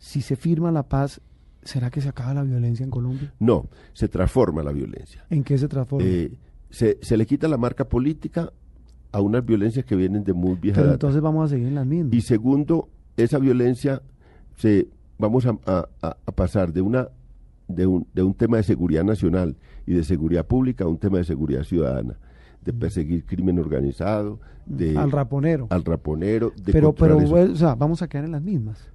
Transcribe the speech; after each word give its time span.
Si 0.00 0.22
se 0.22 0.34
firma 0.34 0.72
la 0.72 0.82
paz, 0.88 1.20
¿será 1.62 1.90
que 1.90 2.00
se 2.00 2.08
acaba 2.08 2.34
la 2.34 2.42
violencia 2.42 2.82
en 2.82 2.90
Colombia? 2.90 3.32
No, 3.38 3.68
se 3.92 4.08
transforma 4.08 4.62
la 4.62 4.72
violencia. 4.72 5.24
¿En 5.30 5.44
qué 5.44 5.56
se 5.58 5.68
transforma? 5.68 6.06
Eh, 6.08 6.32
se, 6.70 6.98
se 7.02 7.16
le 7.16 7.26
quita 7.26 7.46
la 7.48 7.58
marca 7.58 7.84
política 7.88 8.50
a 9.12 9.20
unas 9.20 9.44
violencias 9.44 9.84
que 9.84 9.94
vienen 9.96 10.24
de 10.24 10.32
muy 10.32 10.54
vieja 10.54 10.76
Pero 10.76 10.86
data. 10.86 10.94
entonces 10.94 11.20
vamos 11.20 11.44
a 11.44 11.48
seguir 11.54 11.68
en 11.68 11.74
las 11.74 11.86
mismas. 11.86 12.14
Y 12.14 12.22
segundo, 12.22 12.88
esa 13.16 13.38
violencia 13.38 14.02
se 14.56 14.88
vamos 15.18 15.44
a, 15.46 15.58
a- 15.66 15.88
a- 16.02 16.16
a 16.26 16.32
pasar 16.32 16.72
de 16.72 16.80
una 16.80 17.08
de 17.68 17.86
un, 17.86 18.04
de 18.14 18.22
un 18.24 18.34
tema 18.34 18.56
de 18.56 18.64
seguridad 18.64 19.04
nacional 19.04 19.56
y 19.86 19.92
de 19.94 20.02
seguridad 20.02 20.44
pública 20.44 20.84
a 20.84 20.88
un 20.88 20.98
tema 20.98 21.18
de 21.18 21.24
seguridad 21.24 21.62
ciudadana, 21.62 22.18
de 22.64 22.72
perseguir 22.72 23.24
crimen 23.26 23.60
organizado, 23.60 24.40
de 24.66 24.98
al 24.98 25.12
raponero. 25.12 25.68
al 25.70 25.84
raponero, 25.84 26.50
de 26.56 26.72
pero, 26.72 26.92
pero, 26.94 27.20
eso. 27.20 27.34
o 27.52 27.54
sea, 27.56 27.76
vamos 27.76 28.02
a 28.02 28.08
quedar 28.08 28.24
en 28.24 28.32
las 28.32 28.42
mismas. 28.42 28.89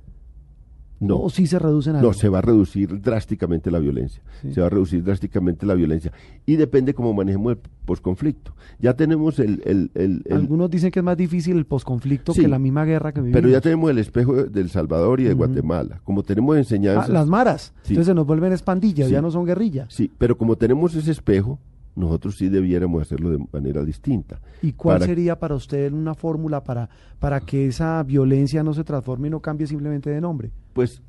No, 0.99 1.20
O 1.20 1.30
sí 1.30 1.45
se 1.45 1.59
reducen 1.59 2.02
no, 2.02 2.13
se 2.13 2.30
va 2.30 2.38
a 2.38 2.41
reducir 2.41 3.02
drásticamente 3.02 3.70
la 3.70 3.80
violencia. 3.80 4.23
Sí. 4.41 4.54
Se 4.54 4.62
va 4.62 4.68
a 4.68 4.70
reducir 4.70 5.04
drásticamente 5.04 5.65
la 5.65 5.74
violencia. 5.74 6.12
Y 6.46 6.55
depende 6.55 6.93
cómo 6.93 7.13
manejemos 7.13 7.51
el 7.54 7.60
posconflicto. 7.85 8.54
Ya 8.79 8.96
tenemos 8.96 9.38
el, 9.40 9.62
el- 9.66 9.91
el- 9.93 10.21
el- 10.26 10.34
Algunos 10.38 10.70
dicen 10.70 10.91
que 10.91 10.99
es 10.99 11.05
más 11.05 11.18
difícil 11.18 11.57
el 11.57 11.66
posconflicto 11.66 12.34
Sí. 12.34 12.41
que 12.41 12.48
la 12.48 12.60
misma 12.60 12.85
guerra 12.85 13.12
que 13.13 13.20
vivimos. 13.21 13.38
pero 13.41 13.49
ya 13.51 13.62
tenemos 13.62 13.91
el 13.91 13.98
espejo 13.98 14.34
de 14.46 14.62
El 14.62 14.70
Salvador 14.70 15.20
y 15.20 15.26
de. 15.26 15.34
Guatemala. 15.34 15.99
Como 16.04 16.23
tenemos 16.23 16.55
Ah, 16.55 16.60
enseñanzas. 16.60 17.10
las 17.10 17.27
maras. 17.27 17.73
Sí. 17.84 17.90
Entonces 17.93 18.07
se 18.07 18.13
nos 18.16 18.26
vuelven 18.26 18.54
espandillas, 18.54 19.10
ya 19.10 19.21
no 19.21 19.32
son 19.32 19.46
guerrillas. 19.46 19.93
Sí, 19.93 20.10
pero 20.18 20.38
como 20.38 20.55
tenemos 20.55 20.96
ese 20.96 21.12
espejo, 21.12 21.60
nosotros 21.96 22.35
sí 22.38 22.49
debiéramos 22.49 23.01
hacerlo 23.01 23.29
de 23.32 23.46
manera 23.51 23.84
distinta. 23.84 24.40
¿Y 24.62 24.74
cuál 24.74 24.96
Para- 24.99 25.05
sería 25.07 25.40
para 25.40 25.55
usted 25.55 25.91
una 25.93 26.13
fórmula 26.13 26.63
para, 26.63 26.90
para 27.20 27.40
que 27.40 27.68
esa 27.68 28.01
violencia 28.04 28.63
no 28.63 28.74
se 28.74 28.84
transforme 28.84 29.27
y 29.27 29.32
no 29.32 29.40
cambie 29.40 29.65
simplemente 29.68 30.10
de 30.10 30.20
nombre? 30.21 30.51
Pues 30.73 31.01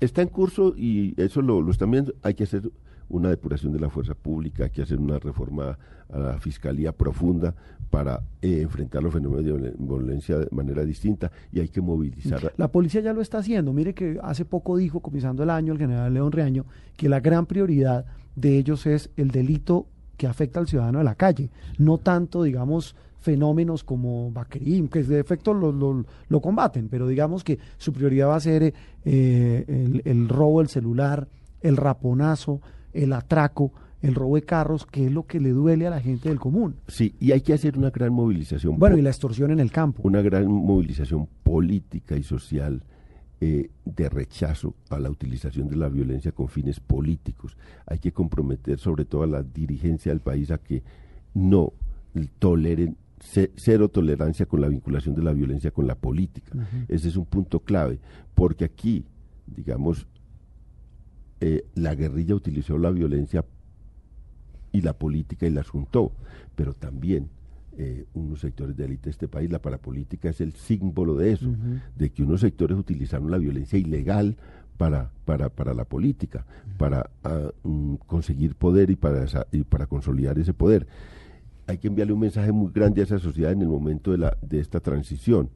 está 0.00 0.22
en 0.22 0.28
curso 0.28 0.74
y 0.76 1.14
eso 1.20 1.42
lo, 1.42 1.60
lo 1.62 1.70
están 1.70 1.90
viendo. 1.90 2.12
Hay 2.22 2.34
que 2.34 2.44
hacer 2.44 2.70
una 3.10 3.28
depuración 3.28 3.72
de 3.72 3.80
la 3.80 3.90
fuerza 3.90 4.14
pública, 4.14 4.64
hay 4.64 4.70
que 4.70 4.82
hacer 4.82 4.98
una 4.98 5.18
reforma 5.18 5.78
a 6.12 6.18
la 6.18 6.38
fiscalía 6.38 6.92
profunda 6.92 7.54
para 7.90 8.22
eh, 8.40 8.62
enfrentar 8.62 9.02
los 9.02 9.12
fenómenos 9.12 9.44
de 9.44 9.52
violen- 9.52 9.74
violencia 9.78 10.38
de 10.38 10.48
manera 10.52 10.84
distinta 10.84 11.30
y 11.52 11.60
hay 11.60 11.68
que 11.68 11.80
movilizar. 11.80 12.52
La 12.56 12.68
policía 12.68 13.00
ya 13.00 13.12
lo 13.12 13.20
está 13.20 13.38
haciendo. 13.38 13.72
Mire 13.72 13.94
que 13.94 14.18
hace 14.22 14.44
poco 14.44 14.76
dijo, 14.76 15.00
comenzando 15.00 15.42
el 15.42 15.50
año, 15.50 15.72
el 15.72 15.78
general 15.78 16.14
León 16.14 16.32
Reaño, 16.32 16.64
que 16.96 17.08
la 17.08 17.20
gran 17.20 17.46
prioridad 17.46 18.04
de 18.36 18.56
ellos 18.58 18.86
es 18.86 19.10
el 19.16 19.30
delito 19.32 19.86
que 20.16 20.26
afecta 20.26 20.60
al 20.60 20.68
ciudadano 20.68 20.98
de 20.98 21.04
la 21.04 21.14
calle, 21.14 21.50
no 21.78 21.98
tanto, 21.98 22.42
digamos, 22.44 22.94
fenómenos 23.18 23.84
como 23.84 24.30
Bakerim, 24.30 24.88
que 24.88 25.02
de 25.02 25.18
efecto 25.20 25.52
lo, 25.52 25.72
lo- 25.72 26.40
combaten, 26.40 26.88
pero 26.88 27.06
digamos 27.08 27.42
que 27.44 27.58
su 27.76 27.92
prioridad 27.92 28.28
va 28.28 28.36
a 28.36 28.40
ser 28.40 28.72
eh, 29.04 29.64
el, 29.66 30.02
el 30.04 30.28
robo 30.28 30.60
del 30.60 30.68
celular, 30.68 31.26
el 31.60 31.76
raponazo, 31.76 32.60
el 32.92 33.12
atraco, 33.12 33.72
el 34.02 34.14
robo 34.14 34.36
de 34.36 34.42
carros, 34.42 34.86
que 34.86 35.06
es 35.06 35.12
lo 35.12 35.26
que 35.26 35.40
le 35.40 35.50
duele 35.50 35.86
a 35.86 35.90
la 35.90 36.00
gente 36.00 36.28
del 36.30 36.40
común. 36.40 36.76
Sí, 36.88 37.14
y 37.20 37.32
hay 37.32 37.42
que 37.42 37.52
hacer 37.52 37.76
una 37.76 37.90
gran 37.90 38.12
movilización. 38.12 38.78
Bueno, 38.78 38.96
y 38.96 39.02
la 39.02 39.10
extorsión 39.10 39.50
en 39.50 39.60
el 39.60 39.70
campo. 39.70 40.00
una 40.04 40.22
gran 40.22 40.46
movilización 40.50 41.28
política 41.42 42.16
y 42.16 42.22
social 42.22 42.82
eh, 43.42 43.70
de 43.84 44.08
rechazo 44.08 44.74
a 44.90 44.98
la 44.98 45.10
utilización 45.10 45.68
de 45.68 45.76
la 45.76 45.88
violencia 45.88 46.32
con 46.32 46.48
fines 46.48 46.78
políticos. 46.80 47.56
Hay 47.86 47.98
que 47.98 48.12
comprometer 48.12 48.78
sobre 48.78 49.04
todo 49.04 49.22
a 49.22 49.26
la 49.26 49.42
dirigencia 49.42 50.12
del 50.12 50.20
país 50.20 50.50
a 50.50 50.58
que 50.58 50.82
no 51.34 51.72
toleren 52.38 52.96
ce- 53.20 53.50
cero 53.56 53.88
tolerancia 53.88 54.46
con 54.46 54.60
la 54.60 54.68
vinculación 54.68 55.14
de 55.14 55.22
la 55.22 55.32
violencia 55.32 55.70
con 55.70 55.86
la 55.86 55.94
política. 55.94 56.52
Ese 56.88 57.08
es 57.08 57.16
un 57.16 57.26
punto 57.26 57.60
clave, 57.60 57.98
porque 58.34 58.64
aquí, 58.64 59.04
digamos, 59.46 60.06
eh, 61.40 61.64
la 61.74 61.94
guerrilla 61.94 62.34
utilizó 62.34 62.78
la 62.78 62.90
violencia 62.90 63.44
y 64.72 64.82
la 64.82 64.92
política 64.92 65.46
y 65.46 65.50
las 65.50 65.68
juntó, 65.68 66.12
pero 66.54 66.74
también 66.74 67.28
eh, 67.76 68.04
unos 68.14 68.40
sectores 68.40 68.76
de 68.76 68.84
élite 68.84 69.04
de 69.04 69.10
este 69.10 69.28
país, 69.28 69.50
la 69.50 69.60
parapolítica 69.62 70.28
es 70.30 70.40
el 70.40 70.52
símbolo 70.52 71.14
de 71.16 71.32
eso, 71.32 71.50
de 71.96 72.10
que 72.10 72.22
unos 72.22 72.40
sectores 72.42 72.76
utilizaron 72.78 73.30
la 73.30 73.38
violencia 73.38 73.78
ilegal 73.78 74.36
para, 74.76 75.10
para, 75.24 75.48
para 75.50 75.74
la 75.74 75.84
política, 75.84 76.46
para 76.78 77.10
ah, 77.24 77.50
mm, 77.64 77.94
conseguir 78.06 78.54
poder 78.54 78.90
y 78.90 78.96
para, 78.96 79.24
esa- 79.24 79.46
y 79.52 79.62
para 79.64 79.86
consolidar 79.86 80.38
ese 80.38 80.54
poder. 80.54 80.86
Hay 81.66 81.78
que 81.78 81.88
enviarle 81.88 82.12
un 82.12 82.20
mensaje 82.20 82.50
muy 82.52 82.70
grande 82.72 83.00
a 83.00 83.04
esa 83.04 83.18
sociedad 83.18 83.52
en 83.52 83.62
el 83.62 83.68
momento 83.68 84.10
de, 84.12 84.18
la, 84.18 84.36
de 84.42 84.58
esta 84.60 84.80
transición. 84.80 85.50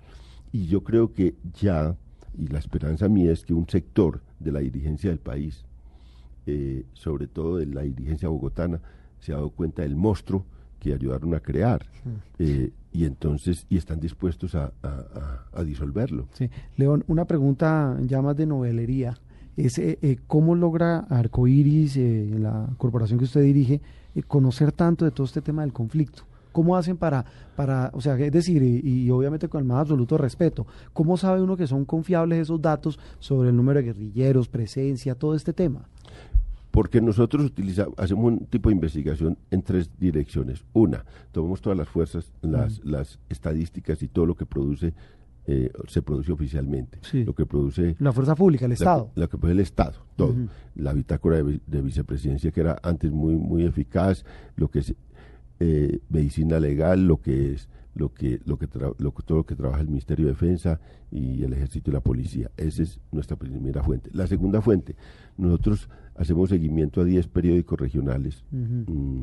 Y 0.52 0.66
yo 0.66 0.82
creo 0.84 1.12
que 1.12 1.34
ya, 1.60 1.96
y 2.38 2.46
la 2.48 2.58
esperanza 2.58 3.08
mía 3.08 3.32
es 3.32 3.44
que 3.44 3.54
un 3.54 3.68
sector 3.68 4.20
de 4.38 4.52
la 4.52 4.60
dirigencia 4.60 5.10
del 5.10 5.18
país, 5.18 5.64
eh, 6.46 6.84
sobre 6.92 7.26
todo 7.26 7.56
de 7.58 7.66
la 7.66 7.82
dirigencia 7.82 8.28
bogotana, 8.28 8.80
se 9.20 9.32
ha 9.32 9.36
dado 9.36 9.50
cuenta 9.50 9.82
del 9.82 9.96
monstruo 9.96 10.44
que 10.78 10.92
ayudaron 10.92 11.34
a 11.34 11.40
crear. 11.40 11.86
Eh, 12.38 12.70
y 12.92 13.04
entonces, 13.06 13.66
y 13.70 13.78
están 13.78 13.98
dispuestos 14.00 14.54
a, 14.54 14.72
a- 14.82 15.64
disolverlo. 15.64 16.28
Sí. 16.34 16.50
León, 16.76 17.04
una 17.08 17.24
pregunta 17.24 17.96
ya 18.02 18.20
más 18.20 18.36
de 18.36 18.44
novelería. 18.46 19.16
Es, 19.56 19.78
eh, 19.78 19.98
eh, 20.02 20.18
¿Cómo 20.26 20.54
logra 20.54 20.98
Arcoiris, 21.08 21.96
eh, 21.96 22.28
la 22.38 22.68
corporación 22.76 23.18
que 23.18 23.24
usted 23.24 23.42
dirige, 23.42 23.80
conocer 24.28 24.72
tanto 24.72 25.04
de 25.06 25.10
todo 25.10 25.24
este 25.26 25.40
tema 25.40 25.62
del 25.62 25.72
conflicto? 25.72 26.24
¿Cómo 26.52 26.76
hacen 26.76 26.96
para, 26.96 27.24
para 27.56 27.90
o 27.94 28.00
sea, 28.00 28.16
es 28.18 28.30
decir, 28.30 28.62
y, 28.62 28.80
y 29.06 29.10
obviamente 29.10 29.48
con 29.48 29.60
el 29.60 29.66
más 29.66 29.78
absoluto 29.78 30.18
respeto, 30.18 30.66
¿cómo 30.92 31.16
sabe 31.16 31.42
uno 31.42 31.56
que 31.56 31.66
son 31.66 31.84
confiables 31.84 32.40
esos 32.42 32.60
datos 32.60 32.98
sobre 33.18 33.48
el 33.48 33.56
número 33.56 33.80
de 33.80 33.86
guerrilleros, 33.86 34.48
presencia, 34.48 35.14
todo 35.16 35.34
este 35.34 35.52
tema? 35.52 35.88
Porque 36.74 37.00
nosotros 37.00 37.44
utilizamos, 37.46 37.94
hacemos 37.98 38.24
un 38.32 38.46
tipo 38.46 38.68
de 38.68 38.74
investigación 38.74 39.38
en 39.52 39.62
tres 39.62 39.88
direcciones. 39.96 40.64
Una, 40.72 41.04
tomamos 41.30 41.60
todas 41.60 41.78
las 41.78 41.88
fuerzas, 41.88 42.32
las, 42.42 42.84
las 42.84 43.20
estadísticas 43.28 44.02
y 44.02 44.08
todo 44.08 44.26
lo 44.26 44.34
que 44.34 44.44
produce, 44.44 44.92
eh, 45.46 45.70
se 45.86 46.02
produce 46.02 46.32
oficialmente. 46.32 46.98
Sí. 47.02 47.22
Lo 47.24 47.32
que 47.32 47.46
produce 47.46 47.94
La 48.00 48.12
fuerza 48.12 48.34
pública, 48.34 48.64
el 48.64 48.70
la- 48.70 48.74
Estado. 48.74 49.12
Lo 49.14 49.28
que 49.28 49.38
produce 49.38 49.52
el 49.52 49.60
Estado, 49.60 50.04
todo. 50.16 50.34
La 50.74 50.92
bitácora 50.92 51.36
de 51.44 51.80
vicepresidencia 51.80 52.50
que 52.50 52.60
era 52.62 52.76
antes 52.82 53.12
muy, 53.12 53.36
muy 53.36 53.64
eficaz, 53.64 54.24
lo 54.56 54.68
que 54.68 54.80
es 54.80 54.94
eh, 55.60 56.00
medicina 56.08 56.58
legal, 56.60 57.06
lo 57.06 57.20
que 57.20 57.52
es 57.54 57.68
lo 57.94 58.12
que, 58.12 58.40
lo 58.44 58.58
que 58.58 58.68
tra- 58.68 58.92
lo 58.98 59.14
que- 59.14 59.22
todo 59.22 59.38
lo 59.38 59.46
que 59.46 59.54
trabaja 59.54 59.80
el 59.80 59.86
Ministerio 59.86 60.26
de 60.26 60.32
Defensa 60.32 60.80
y 61.12 61.44
el 61.44 61.52
Ejército 61.52 61.90
y 61.90 61.94
la 61.94 62.00
Policía. 62.00 62.50
Esa 62.56 62.82
es 62.82 62.98
nuestra 63.12 63.36
primera 63.36 63.84
fuente. 63.84 64.10
La 64.12 64.26
segunda 64.26 64.60
fuente, 64.60 64.96
nosotros 65.36 65.88
hacemos 66.16 66.48
seguimiento 66.50 67.00
a 67.00 67.04
10 67.04 67.28
periódicos 67.28 67.78
regionales 67.78 68.42
mm, 68.50 69.22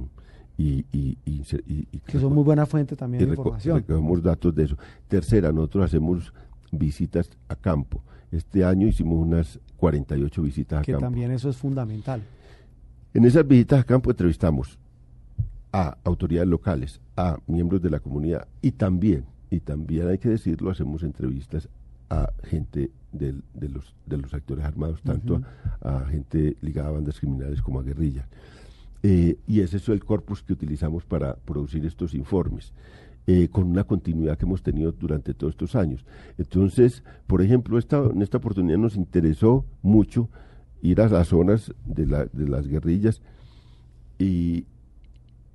y, 0.57 0.85
y, 0.93 1.17
y 1.25 1.41
y- 1.67 1.87
y- 1.91 1.99
Que 1.99 2.17
son 2.19 2.33
muy 2.33 2.43
buena 2.45 2.65
fuente 2.65 2.95
también 2.95 3.25
de 3.25 3.31
información. 3.31 3.79
recogemos 3.79 4.23
datos 4.23 4.55
de 4.55 4.63
eso. 4.63 4.77
Tercera, 5.09 5.51
nosotros 5.51 5.83
hacemos 5.85 6.33
visitas 6.71 7.29
a 7.49 7.55
campo. 7.57 8.01
Este 8.31 8.63
año 8.63 8.87
hicimos 8.87 9.19
unas 9.19 9.59
48 9.75 10.41
visitas 10.43 10.79
a 10.79 10.81
Que 10.83 10.93
campo. 10.93 11.07
también 11.07 11.31
eso 11.31 11.49
es 11.49 11.57
fundamental. 11.57 12.21
En 13.13 13.25
esas 13.25 13.45
visitas 13.45 13.81
a 13.81 13.83
campo 13.83 14.11
entrevistamos 14.11 14.79
a 15.73 15.97
autoridades 16.03 16.49
locales, 16.49 17.01
a 17.15 17.37
miembros 17.47 17.81
de 17.81 17.89
la 17.89 17.99
comunidad 17.99 18.47
y 18.61 18.71
también, 18.71 19.25
y 19.49 19.59
también 19.61 20.07
hay 20.09 20.17
que 20.17 20.29
decirlo, 20.29 20.69
hacemos 20.71 21.03
entrevistas 21.03 21.69
a 22.09 22.31
gente 22.43 22.91
del- 23.11 23.43
de, 23.53 23.69
los, 23.69 23.95
de 24.05 24.17
los 24.17 24.33
actores 24.33 24.65
armados, 24.65 25.01
tanto 25.01 25.41
a, 25.81 25.99
a 25.99 26.05
gente 26.07 26.57
ligada 26.61 26.89
a 26.89 26.91
bandas 26.91 27.19
criminales 27.19 27.61
como 27.61 27.79
a 27.79 27.83
guerrillas. 27.83 28.25
Eh, 29.03 29.37
y 29.47 29.61
ese 29.61 29.77
es 29.77 29.89
el 29.89 30.03
corpus 30.03 30.43
que 30.43 30.53
utilizamos 30.53 31.05
para 31.05 31.35
producir 31.35 31.85
estos 31.85 32.13
informes, 32.13 32.73
eh, 33.27 33.47
con 33.49 33.63
una 33.67 33.83
continuidad 33.85 34.37
que 34.37 34.45
hemos 34.45 34.61
tenido 34.63 34.91
durante 34.91 35.33
todos 35.33 35.53
estos 35.53 35.75
años. 35.75 36.05
Entonces, 36.37 37.03
por 37.27 37.41
ejemplo, 37.41 37.77
esta, 37.77 37.97
en 38.05 38.21
esta 38.21 38.37
oportunidad 38.37 38.77
nos 38.77 38.95
interesó 38.95 39.65
mucho 39.81 40.29
ir 40.81 40.99
a 41.01 41.07
las 41.07 41.29
zonas 41.29 41.73
de, 41.85 42.05
la- 42.07 42.25
de 42.25 42.47
las 42.49 42.67
guerrillas 42.67 43.21
y, 44.19 44.65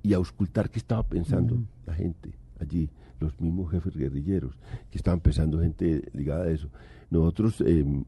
y 0.03 0.13
auscultar 0.13 0.69
qué 0.69 0.79
estaba 0.79 1.03
pensando 1.03 1.57
la 1.85 1.93
gente 1.93 2.31
allí, 2.59 2.89
los 3.19 3.39
mismos 3.41 3.71
jefes 3.71 3.95
guerrilleros, 3.95 4.55
que 4.91 4.97
estaban 4.97 5.19
pensando 5.19 5.59
gente 5.59 6.09
ligada 6.13 6.45
a 6.45 6.49
eso. 6.49 6.69
Nosotros 7.09 7.61
em, 7.61 8.03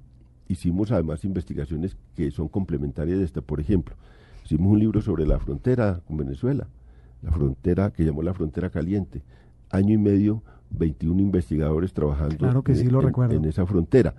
hicimos 0.47 0.91
además 0.91 1.23
investigaciones 1.25 1.95
que 2.15 2.31
son 2.31 2.47
complementarias 2.47 3.17
de 3.19 3.25
esta. 3.25 3.41
Por 3.41 3.59
ejemplo, 3.59 3.95
hicimos 4.45 4.71
un 4.71 4.79
libro 4.79 5.01
sobre 5.01 5.25
la 5.25 5.39
frontera 5.39 6.01
con 6.07 6.17
Venezuela, 6.17 6.67
la 7.21 7.31
frontera 7.31 7.91
que 7.91 8.03
llamó 8.05 8.21
la 8.23 8.33
frontera 8.33 8.69
caliente. 8.69 9.21
Año 9.71 9.93
y 9.93 9.97
medio, 9.97 10.41
21 10.71 11.21
investigadores 11.21 11.93
trabajando 11.93 12.37
Claro 12.37 12.63
que 12.63 12.75
sí, 12.75 12.81
en- 12.85 12.91
lo 12.91 13.01
en- 13.01 13.07
recuerdo. 13.07 13.35
en 13.35 13.45
esa 13.45 13.65
frontera. 13.65 14.15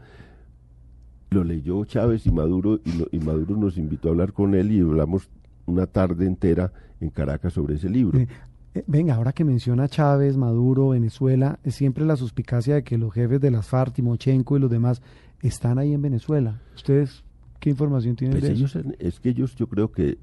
Lo 1.31 1.45
leyó 1.45 1.85
Chávez 1.85 2.27
y 2.27 2.33
Maduro 2.33 2.81
y, 2.85 2.93
lo- 2.99 3.07
y 3.13 3.21
Maduro 3.21 3.57
nos 3.57 3.79
invitó 3.79 4.09
a 4.09 4.11
hablar 4.11 4.33
con 4.33 4.55
él 4.57 4.73
y 4.73 4.81
hablamos 4.81 5.29
una 5.71 5.87
tarde 5.87 6.27
entera 6.27 6.73
en 7.01 7.11
Caracas 7.11 7.53
sobre 7.55 7.77
ese 7.77 7.89
libro. 7.89 8.19
Eh, 8.19 8.29
eh, 8.75 8.85
venga, 8.87 9.15
ahora 9.15 9.33
que 9.33 9.45
menciona 9.45 9.89
Chávez, 9.89 10.37
Maduro, 10.37 10.91
Venezuela, 10.91 11.59
es 11.65 11.75
siempre 11.75 12.05
la 12.05 12.17
suspicacia 12.17 12.75
de 12.77 12.85
que 12.85 12.99
los 12.99 13.13
jefes 13.13 13.41
de 13.41 13.51
las 13.51 13.67
FARC, 13.67 13.95
Timochenko 13.95 14.57
y 14.57 14.61
los 14.61 14.71
demás 14.71 15.03
están 15.43 15.79
ahí 15.79 15.93
en 15.93 16.03
Venezuela. 16.03 16.61
¿Ustedes 16.77 17.25
qué 17.59 17.71
información 17.71 18.17
tienen 18.17 18.39
Pues 18.39 18.49
de 18.51 18.57
ellos, 18.57 18.77
eso? 18.77 18.89
es 18.99 19.19
que 19.21 19.31
ellos 19.31 19.55
yo 19.57 19.67
creo 19.69 19.91
que 19.91 20.19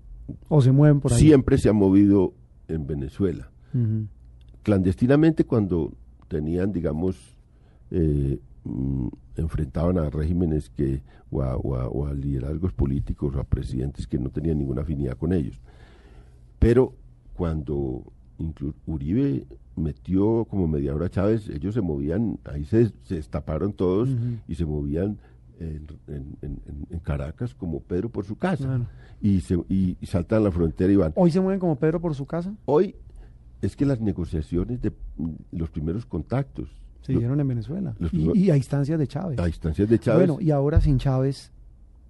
¿O 0.50 0.62
se 0.62 0.72
mueven 0.72 1.00
por 1.00 1.12
ahí? 1.14 1.20
siempre 1.20 1.58
se 1.58 1.70
han 1.70 1.76
movido 1.78 2.34
en 2.68 2.86
Venezuela. 2.88 3.50
Clandestinamente 4.64 5.46
cuando 5.46 5.94
tenían, 6.28 6.72
digamos, 6.74 7.16
eh, 7.92 8.40
mm, 8.68 9.08
enfrentaban 9.38 9.98
a 9.98 10.10
regímenes 10.10 10.70
que, 10.70 11.02
o 11.32 11.42
a, 11.42 11.56
o 11.58 11.76
a- 11.76 11.88
o 11.88 12.06
a 12.08 12.14
liderazgos 12.14 12.74
políticos 12.74 13.36
o 13.36 13.40
a 13.40 13.44
presidentes 13.44 14.08
que 14.08 14.18
no 14.20 14.30
tenían 14.30 14.58
ninguna 14.58 14.82
afinidad 14.82 15.18
con 15.18 15.34
ellos. 15.34 15.62
Pero 16.60 16.94
cuando 17.34 18.04
Uribe 18.86 19.46
metió 19.76 20.46
como 20.46 20.68
mediador 20.68 21.04
a 21.04 21.10
Chávez, 21.10 21.50
ellos 21.50 21.74
se 21.76 21.82
movían, 21.82 22.40
ahí 22.46 22.66
se, 22.66 22.92
se 23.04 23.16
destaparon 23.16 23.74
todos 23.74 24.10
y 24.48 24.56
se 24.56 24.66
movían 24.66 25.18
en, 25.60 25.86
en- 26.08 26.38
en- 26.42 26.62
en- 26.68 26.88
en 26.90 27.00
Caracas 27.00 27.54
como 27.54 27.80
Pedro 27.82 28.10
por 28.10 28.26
su 28.26 28.36
casa. 28.36 28.66
Claro. 28.66 28.86
Y, 29.22 29.42
se, 29.42 29.56
y, 29.70 29.98
y 30.00 30.06
saltan 30.06 30.44
la 30.44 30.52
frontera 30.52 30.92
y 30.92 30.96
van. 30.96 31.14
¿Hoy 31.16 31.32
se 31.32 31.40
mueven 31.42 31.60
como 31.60 31.76
Pedro 31.78 32.00
por 32.00 32.14
su 32.16 32.26
casa? 32.26 32.56
Hoy 32.66 32.96
es 33.62 33.76
que 33.76 33.86
las 33.86 34.00
negociaciones 34.00 34.82
de 34.82 34.94
los 35.52 35.70
primeros 35.72 36.06
contactos 36.06 36.70
Se 37.02 37.14
lo- 37.14 37.20
dieron 37.20 37.40
en 37.40 37.48
Venezuela. 37.48 37.96
y 38.12 38.50
a 38.50 38.58
instancias 38.58 39.00
de 39.00 39.08
Chávez. 39.08 39.40
a 39.40 39.48
instancias 39.48 39.88
de 39.90 40.00
Chávez. 40.00 40.28
Bueno, 40.28 40.42
y 40.42 40.52
ahora 40.52 40.82
sin 40.82 40.98
Chávez, 40.98 41.52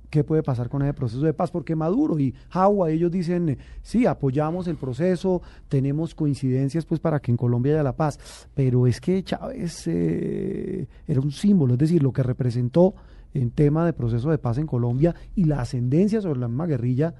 ¿qué 0.09 0.23
puede 0.23 0.41
pasar 0.41 0.69
con 0.69 0.81
ese 0.81 0.93
proceso 0.93 1.21
de 1.21 1.33
paz? 1.33 1.51
Porque 1.51 1.75
Maduro 1.75 2.17
y 2.19 2.33
Jagua, 2.49 2.89
ellos 2.89 3.11
dicen, 3.11 3.49
eh, 3.49 3.57
sí, 3.81 4.05
apoyamos 4.05 4.67
el 4.67 4.77
proceso, 4.77 5.41
tenemos 5.67 6.15
coincidencias 6.15 6.85
pues 6.85 6.99
para 6.99 7.19
que 7.19 7.29
en 7.31 7.37
Colombia 7.37 7.73
haya 7.73 7.83
la 7.83 7.95
paz, 7.95 8.47
pero 8.55 8.87
es 8.87 8.99
que 9.01 9.21
Chávez 9.23 9.83
eh, 9.87 10.87
era 11.07 11.19
un 11.21 11.31
símbolo, 11.31 11.73
es 11.73 11.79
decir, 11.79 12.01
lo 12.01 12.11
que 12.13 12.23
representó 12.23 12.95
en 13.33 13.51
tema 13.51 13.85
de 13.85 13.93
proceso 13.93 14.31
de 14.31 14.37
paz 14.37 14.57
en 14.57 14.65
Colombia 14.65 15.13
y 15.35 15.43
la 15.43 15.61
ascendencia 15.61 16.21
sobre 16.21 16.39
la 16.39 16.47
misma 16.47 16.65
guerrilla, 16.65 17.13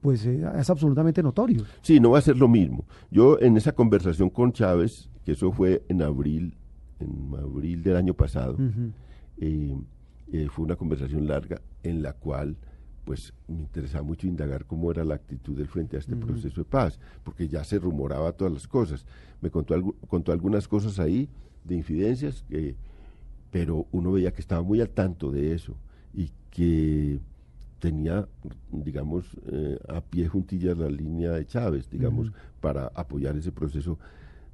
pues 0.00 0.24
eh, 0.26 0.44
es 0.58 0.68
absolutamente 0.70 1.22
notorio. 1.22 1.64
Sí, 1.80 1.98
no 1.98 2.10
va 2.10 2.18
a 2.18 2.22
ser 2.22 2.36
lo 2.36 2.46
mismo. 2.46 2.84
Yo 3.10 3.40
en 3.40 3.56
esa 3.56 3.72
conversación 3.72 4.28
con 4.28 4.52
Chávez, 4.52 5.08
que 5.24 5.32
eso 5.32 5.50
fue 5.50 5.82
en 5.88 6.02
abril, 6.02 6.54
en 7.00 7.34
abril 7.38 7.82
del 7.82 7.96
año 7.96 8.14
pasado, 8.14 8.56
eh, 9.38 9.76
eh, 10.32 10.48
fue 10.50 10.64
una 10.64 10.76
conversación 10.76 11.26
larga 11.26 11.60
en 11.82 12.02
la 12.02 12.12
cual 12.14 12.56
pues 13.04 13.34
me 13.48 13.60
interesaba 13.60 14.02
mucho 14.02 14.26
indagar 14.26 14.64
cómo 14.64 14.90
era 14.90 15.04
la 15.04 15.14
actitud 15.16 15.54
del 15.58 15.68
frente 15.68 15.96
a 15.96 15.98
este 15.98 16.16
proceso 16.16 16.62
de 16.62 16.64
paz, 16.64 16.98
porque 17.22 17.48
ya 17.48 17.62
se 17.62 17.78
rumoraba 17.78 18.32
todas 18.32 18.52
las 18.54 18.66
cosas. 18.66 19.04
Me 19.42 19.50
contó, 19.50 19.76
algu- 19.76 19.94
contó 20.08 20.32
algunas 20.32 20.66
cosas 20.68 20.98
ahí 20.98 21.28
de 21.64 21.74
infidencias, 21.74 22.44
que, 22.48 22.76
pero 23.50 23.86
uno 23.92 24.10
veía 24.12 24.32
que 24.32 24.40
estaba 24.40 24.62
muy 24.62 24.80
al 24.80 24.88
tanto 24.88 25.30
de 25.30 25.52
eso 25.54 25.76
y 26.14 26.30
que 26.50 27.20
tenía, 27.78 28.26
digamos, 28.72 29.36
eh, 29.48 29.78
a 29.88 30.00
pie 30.00 30.26
juntillas 30.28 30.78
la 30.78 30.88
línea 30.88 31.32
de 31.32 31.44
Chávez, 31.44 31.90
digamos, 31.90 32.32
para 32.62 32.86
apoyar 32.94 33.36
ese 33.36 33.52
proceso 33.52 33.98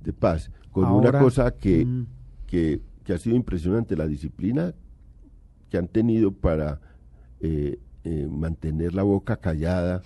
de 0.03 0.13
paz. 0.13 0.51
Con 0.73 0.87
Ahora, 0.87 1.11
una 1.11 1.19
cosa 1.21 1.53
que. 1.53 1.87
Que, 2.51 2.81
que 3.05 3.13
ha 3.15 3.19
sido 3.19 3.37
impresionante, 3.37 3.97
la 3.97 4.07
disciplina 4.07 4.75
que 5.71 5.79
han 5.79 5.87
tenido 5.89 6.33
para 6.33 6.81
eh, 7.41 7.79
eh, 8.05 8.27
mantener 8.31 8.93
la 8.93 9.03
boca 9.05 9.37
callada 9.37 10.03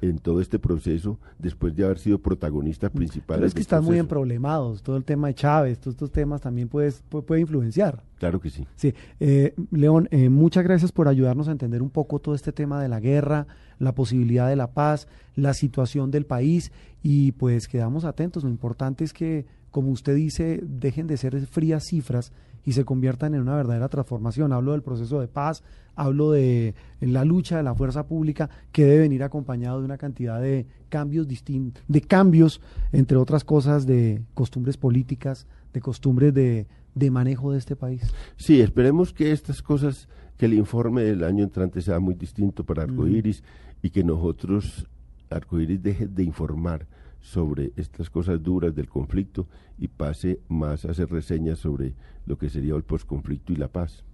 en 0.00 0.18
todo 0.18 0.40
este 0.40 0.58
proceso 0.60 1.18
después 1.40 1.74
de 1.74 1.84
haber 1.84 1.98
sido 1.98 2.18
protagonistas 2.20 2.90
principales. 2.90 3.38
Pero 3.40 3.46
es 3.46 3.54
que 3.54 3.60
están 3.60 3.80
muy 3.80 3.88
proceso. 3.90 4.00
emproblemados, 4.04 4.82
todo 4.82 4.96
el 4.96 5.04
tema 5.04 5.26
de 5.28 5.34
Chávez, 5.34 5.78
todos 5.80 5.94
estos 5.94 6.12
temas 6.12 6.40
también 6.40 6.68
puedes- 6.68 7.02
puede, 7.08 7.22
puede 7.24 7.40
influenciar. 7.40 8.04
Claro 8.18 8.40
que 8.40 8.50
sí. 8.50 8.64
Sí, 8.76 8.94
eh, 9.18 9.54
León, 9.72 10.08
eh, 10.12 10.28
muchas 10.28 10.62
gracias 10.64 10.92
por 10.92 11.08
ayudarnos 11.08 11.48
a 11.48 11.52
entender 11.52 11.82
un 11.82 11.90
poco 11.90 12.20
todo 12.20 12.34
este 12.36 12.52
tema 12.52 12.80
de 12.80 12.88
la 12.88 13.00
guerra, 13.00 13.46
la 13.80 13.92
posibilidad 13.94 14.48
de 14.48 14.56
la 14.56 14.72
paz, 14.72 15.08
la 15.34 15.52
situación 15.54 16.10
del 16.12 16.26
país 16.26 16.70
y 17.02 17.32
pues 17.32 17.66
quedamos 17.66 18.04
atentos. 18.04 18.44
Lo 18.44 18.50
importante 18.50 19.02
es 19.04 19.12
que, 19.12 19.46
como 19.70 19.90
usted 19.90 20.14
dice, 20.14 20.60
dejen 20.62 21.06
de 21.06 21.16
ser 21.16 21.46
frías 21.46 21.84
cifras 21.84 22.32
y 22.64 22.72
se 22.72 22.84
conviertan 22.84 23.34
en 23.34 23.40
una 23.40 23.56
verdadera 23.56 23.88
transformación. 23.88 24.52
Hablo 24.52 24.72
del 24.72 24.82
proceso 24.82 25.20
de 25.20 25.28
paz, 25.28 25.62
hablo 25.94 26.32
de 26.32 26.74
la 27.00 27.24
lucha 27.24 27.56
de 27.56 27.62
la 27.62 27.74
fuerza 27.74 28.06
pública 28.06 28.50
que 28.72 28.84
debe 28.84 29.00
venir 29.00 29.22
acompañado 29.22 29.78
de 29.78 29.86
una 29.86 29.98
cantidad 29.98 30.40
de 30.40 30.66
cambios 30.88 31.26
distintos, 31.26 31.82
de 31.88 32.00
cambios, 32.00 32.60
entre 32.92 33.16
otras 33.16 33.44
cosas, 33.44 33.86
de 33.86 34.22
costumbres 34.34 34.76
políticas, 34.76 35.46
de 35.72 35.80
costumbres 35.80 36.34
de, 36.34 36.66
de 36.94 37.10
manejo 37.10 37.52
de 37.52 37.58
este 37.58 37.76
país. 37.76 38.02
Sí, 38.36 38.60
esperemos 38.60 39.12
que 39.12 39.32
estas 39.32 39.62
cosas, 39.62 40.08
que 40.36 40.46
el 40.46 40.54
informe 40.54 41.02
del 41.02 41.24
año 41.24 41.44
entrante 41.44 41.80
sea 41.80 42.00
muy 42.00 42.14
distinto 42.14 42.64
para 42.64 42.82
Arcoiris 42.82 43.42
y 43.82 43.90
que 43.90 44.04
nosotros, 44.04 44.86
Arcoiris, 45.30 45.82
deje 45.82 46.06
de 46.06 46.24
informar 46.24 46.86
sobre 47.20 47.72
estas 47.76 48.10
cosas 48.10 48.42
duras 48.42 48.74
del 48.74 48.88
conflicto 48.88 49.46
y 49.78 49.88
pase 49.88 50.40
más 50.48 50.84
a 50.84 50.90
hacer 50.92 51.10
reseñas 51.10 51.58
sobre 51.58 51.94
lo 52.26 52.36
que 52.38 52.48
sería 52.48 52.74
el 52.74 52.82
posconflicto 52.84 53.52
y 53.52 53.56
la 53.56 53.68
paz. 53.68 54.04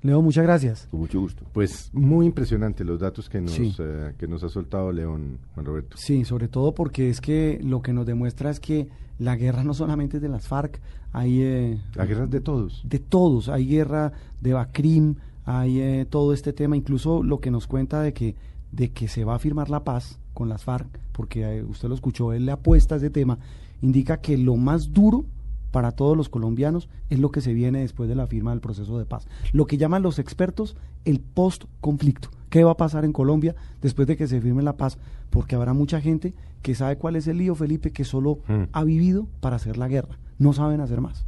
Leo, 0.00 0.22
muchas 0.22 0.44
gracias. 0.44 0.88
Con 0.90 1.00
mucho 1.00 1.20
gusto. 1.20 1.44
Pues 1.52 1.90
muy 1.92 2.24
impresionante 2.24 2.84
los 2.84 3.00
datos 3.00 3.28
que 3.28 3.40
nos, 3.40 3.52
Sí. 3.52 3.74
eh, 3.78 4.14
que 4.16 4.26
nos 4.26 4.42
ha 4.42 4.48
soltado 4.48 4.90
León, 4.92 5.38
Juan 5.54 5.66
Roberto. 5.66 5.96
Sí, 5.98 6.24
sobre 6.24 6.48
todo 6.48 6.74
porque 6.74 7.10
es 7.10 7.20
que 7.20 7.60
lo 7.62 7.82
que 7.82 7.92
nos 7.92 8.06
demuestra 8.06 8.48
es 8.50 8.60
que 8.60 8.88
la 9.18 9.36
guerra 9.36 9.64
no 9.64 9.74
solamente 9.74 10.16
es 10.16 10.22
de 10.22 10.28
las 10.30 10.48
FARC, 10.48 10.80
hay 11.12 11.42
eh, 11.42 11.78
La 11.94 12.06
guerra 12.06 12.24
es 12.24 12.30
de 12.30 12.40
todos. 12.40 12.82
de 12.88 12.98
todos, 12.98 13.50
hay 13.50 13.66
guerra 13.66 14.12
de 14.40 14.54
Bacrim, 14.54 15.16
hay 15.44 15.80
eh, 15.80 16.06
todo 16.08 16.32
este 16.32 16.54
tema, 16.54 16.76
incluso 16.76 17.22
lo 17.22 17.40
que 17.40 17.50
nos 17.50 17.66
cuenta 17.66 18.00
de 18.00 18.14
que 18.14 18.36
de 18.72 18.90
que 18.90 19.08
se 19.08 19.24
va 19.24 19.34
a 19.34 19.38
firmar 19.38 19.70
la 19.70 19.82
paz 19.82 20.18
con 20.38 20.48
las 20.48 20.62
FARC, 20.62 20.86
porque 21.10 21.42
eh, 21.58 21.64
usted 21.64 21.88
lo 21.88 21.96
escuchó, 21.96 22.32
él 22.32 22.46
le 22.46 22.52
apuesta 22.52 22.94
a 22.94 22.98
ese 22.98 23.10
tema, 23.10 23.40
indica 23.82 24.20
que 24.20 24.38
lo 24.38 24.54
más 24.54 24.92
duro 24.92 25.24
para 25.72 25.90
todos 25.90 26.16
los 26.16 26.28
colombianos 26.28 26.88
es 27.10 27.18
lo 27.18 27.32
que 27.32 27.40
se 27.40 27.52
viene 27.54 27.80
después 27.80 28.08
de 28.08 28.14
la 28.14 28.28
firma 28.28 28.52
del 28.52 28.60
proceso 28.60 28.98
de 29.00 29.04
paz. 29.04 29.26
Lo 29.52 29.66
que 29.66 29.78
llaman 29.78 30.02
los 30.04 30.20
expertos 30.20 30.76
el 31.04 31.18
post-conflicto. 31.20 32.28
¿Qué 32.50 32.62
va 32.62 32.70
a 32.70 32.76
pasar 32.76 33.04
en 33.04 33.12
Colombia 33.12 33.56
después 33.82 34.06
de 34.06 34.16
que 34.16 34.28
se 34.28 34.40
firme 34.40 34.62
la 34.62 34.76
paz? 34.76 34.96
Porque 35.30 35.56
habrá 35.56 35.72
mucha 35.74 36.00
gente 36.00 36.34
que 36.62 36.74
sabe 36.76 36.96
cuál 36.98 37.16
es 37.16 37.26
el 37.26 37.38
lío, 37.38 37.56
Felipe, 37.56 37.90
que 37.90 38.04
solo 38.04 38.38
Mm. 38.48 38.62
ha 38.72 38.84
vivido 38.84 39.26
para 39.40 39.56
hacer 39.56 39.76
la 39.76 39.88
guerra. 39.88 40.18
No 40.38 40.52
saben 40.52 40.80
hacer 40.80 41.00
más. 41.00 41.26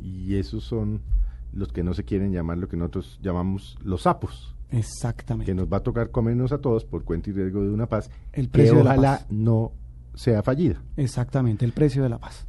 Y 0.00 0.36
esos 0.36 0.62
son 0.62 1.00
los 1.52 1.72
que 1.72 1.82
no 1.82 1.94
se 1.94 2.04
quieren 2.04 2.30
llamar 2.32 2.58
lo 2.58 2.68
que 2.68 2.76
nosotros 2.76 3.18
llamamos 3.22 3.76
los 3.82 4.02
sapos, 4.02 4.54
Exactamente. 4.72 5.50
que 5.50 5.54
nos 5.54 5.66
va 5.72 5.78
a 5.78 5.82
tocar 5.82 6.10
comernos 6.10 6.52
a 6.52 6.58
todos 6.58 6.84
por 6.84 7.04
cuenta 7.04 7.30
y 7.30 7.32
riesgo 7.32 7.62
de 7.62 7.70
una 7.70 7.86
paz 7.86 8.10
El 8.32 8.46
que 8.46 8.52
precio 8.52 8.78
de 8.78 8.84
la 8.84 8.96
paz. 8.96 9.26
no 9.30 9.72
sea 10.14 10.42
fallida. 10.42 10.82
Exactamente, 10.96 11.64
el 11.64 11.72
precio 11.72 12.02
de 12.02 12.08
la 12.08 12.18
paz. 12.18 12.44